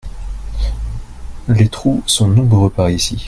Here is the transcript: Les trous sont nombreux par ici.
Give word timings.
Les 1.47 1.69
trous 1.69 2.01
sont 2.07 2.27
nombreux 2.27 2.71
par 2.71 2.89
ici. 2.89 3.19